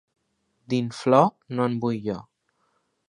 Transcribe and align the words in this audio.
D'inflor, 0.73 1.29
no 1.59 1.69
en 1.73 1.77
vull 1.85 2.01
jo. 2.07 2.17